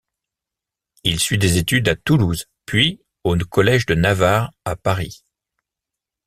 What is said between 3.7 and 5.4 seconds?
de Navarre à Paris.